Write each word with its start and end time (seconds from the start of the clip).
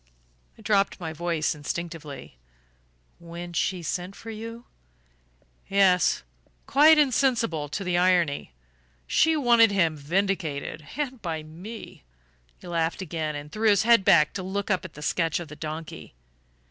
I 0.57 0.63
dropped 0.63 0.99
my 0.99 1.13
voice 1.13 1.53
instinctively. 1.53 2.39
"When 3.19 3.53
she 3.53 3.83
sent 3.83 4.15
for 4.15 4.31
you?" 4.31 4.65
"Yes 5.69 6.23
quite 6.65 6.97
insensible 6.97 7.69
to 7.69 7.83
the 7.83 7.99
irony. 7.99 8.51
She 9.05 9.37
wanted 9.37 9.69
him 9.71 9.95
vindicated 9.95 10.87
and 10.97 11.21
by 11.21 11.43
me!" 11.43 12.03
He 12.57 12.65
laughed 12.67 13.03
again, 13.03 13.35
and 13.35 13.51
threw 13.51 13.65
back 13.67 13.69
his 13.69 13.83
head 13.83 14.05
to 14.33 14.41
look 14.41 14.71
up 14.71 14.83
at 14.85 14.95
the 14.95 15.03
sketch 15.03 15.39
of 15.39 15.49
the 15.49 15.55
donkey. 15.55 16.15